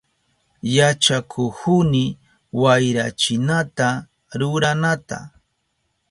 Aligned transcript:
Yachakuhuni 0.75 2.03
wayrachinata 2.61 3.87
ruranata. 4.39 5.17